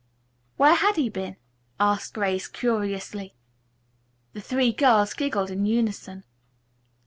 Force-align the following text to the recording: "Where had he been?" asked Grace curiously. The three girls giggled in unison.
"Where 0.57 0.73
had 0.73 0.95
he 0.95 1.09
been?" 1.09 1.35
asked 1.79 2.15
Grace 2.15 2.47
curiously. 2.47 3.35
The 4.33 4.41
three 4.41 4.71
girls 4.71 5.13
giggled 5.13 5.51
in 5.51 5.67
unison. 5.67 6.23